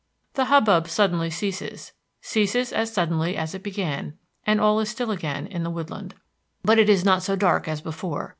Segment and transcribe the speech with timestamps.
[0.33, 1.91] The hubbub suddenly ceases,
[2.21, 6.15] ceases as suddenly as it began, and all is still again in the woodland.
[6.63, 8.29] But it is not so dark as before.